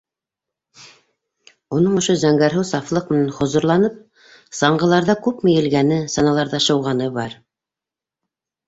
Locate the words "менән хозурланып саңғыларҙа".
3.15-5.19